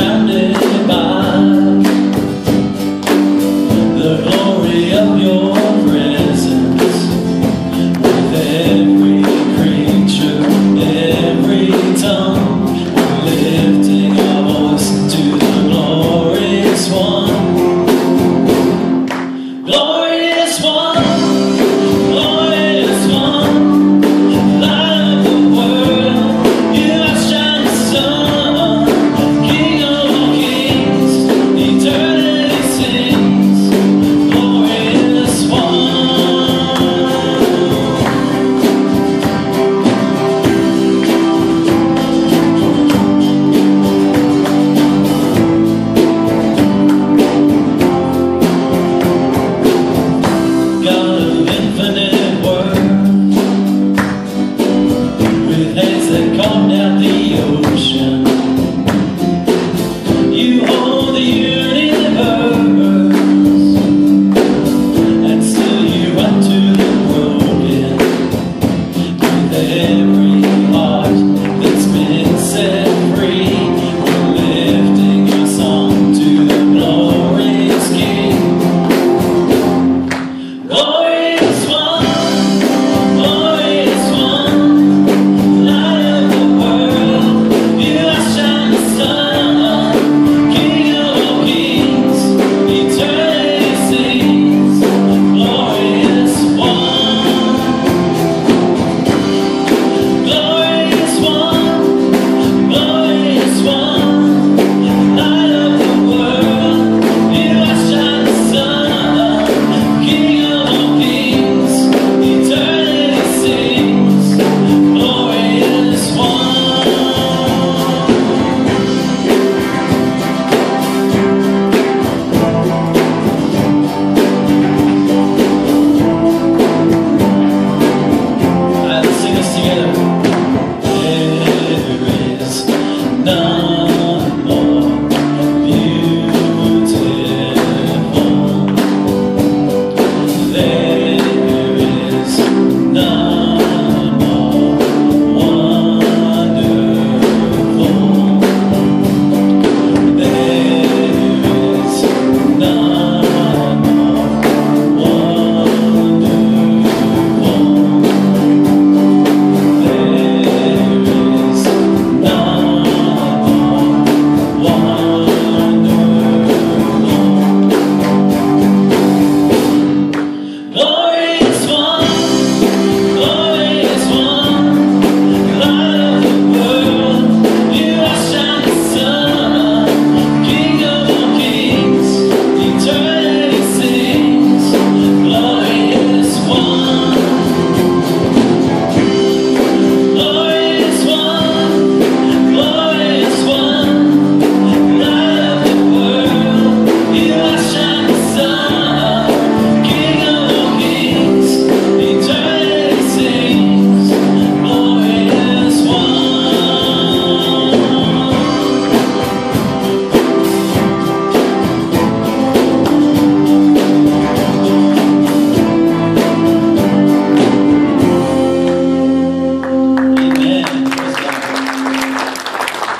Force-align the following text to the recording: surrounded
surrounded 0.00 0.49